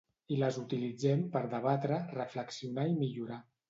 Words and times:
I 0.35 0.37
les 0.43 0.57
utilitzem 0.61 1.23
per 1.37 1.43
debatre, 1.53 2.03
reflexionar 2.19 2.91
i 2.93 3.01
millorar. 3.07 3.45